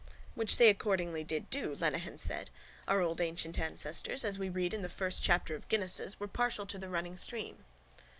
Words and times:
_—Which 0.35 0.57
they 0.57 0.69
accordingly 0.69 1.23
did 1.23 1.51
do, 1.51 1.75
Lenehan 1.75 2.17
said. 2.17 2.49
Our 2.87 3.01
old 3.01 3.21
ancient 3.21 3.59
ancestors, 3.59 4.25
as 4.25 4.39
we 4.39 4.49
read 4.49 4.73
in 4.73 4.81
the 4.81 4.89
first 4.89 5.21
chapter 5.21 5.53
of 5.53 5.67
Guinness's, 5.67 6.19
were 6.19 6.27
partial 6.27 6.65
to 6.65 6.79
the 6.79 6.89
running 6.89 7.17
stream. 7.17 7.63